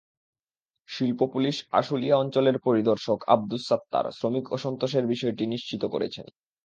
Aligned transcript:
শিল্প 0.89 1.19
পুলিশ 1.33 1.55
আশুলিয়া 1.71 2.15
অঞ্চলের 2.17 2.57
পরিদর্শক 2.59 3.19
আবদুস 3.27 3.63
সাত্তার 3.67 4.05
শ্রমিক 4.11 4.45
অসন্তোষের 4.51 5.05
বিষয়টি 5.07 5.43
নিশ্চিত 5.45 5.83
করেছেন। 5.85 6.25